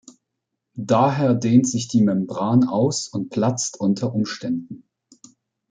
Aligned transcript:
Daher 0.77 1.35
dehnt 1.35 1.67
sich 1.67 1.87
die 1.87 2.01
Membran 2.01 2.63
aus 2.67 3.07
und 3.07 3.29
platzt 3.29 3.79
unter 3.79 4.15
Umständen. 4.15 4.89